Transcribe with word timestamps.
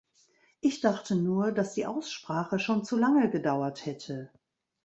Ich 0.61 0.81
dachte 0.81 1.13
nur, 1.15 1.51
dass 1.51 1.75
die 1.75 1.85
Aussprache 1.85 2.57
schon 2.57 2.83
zu 2.83 2.97
lange 2.97 3.29
gedauert 3.29 3.85
hätte. 3.85 4.31